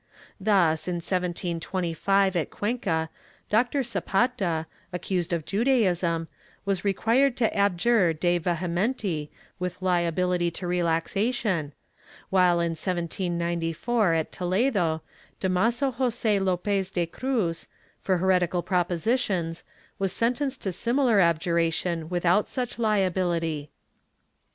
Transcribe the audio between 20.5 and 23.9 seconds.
to similar abjuration without such liability.